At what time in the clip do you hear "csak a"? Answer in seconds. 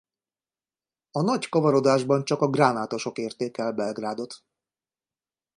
2.25-2.49